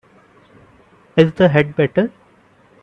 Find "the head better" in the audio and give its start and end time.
1.33-2.11